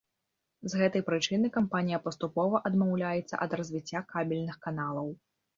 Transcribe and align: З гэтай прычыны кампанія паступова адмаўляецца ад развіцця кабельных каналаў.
З 0.71 0.79
гэтай 0.79 1.03
прычыны 1.09 1.51
кампанія 1.57 1.99
паступова 2.07 2.63
адмаўляецца 2.71 3.41
ад 3.47 3.51
развіцця 3.63 4.05
кабельных 4.15 4.61
каналаў. 4.69 5.07